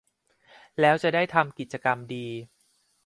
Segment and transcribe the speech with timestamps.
[0.79, 2.27] แล้วจะได้ทำกิจกรรมดี